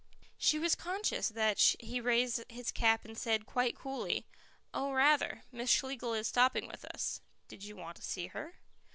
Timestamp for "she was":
0.39-0.73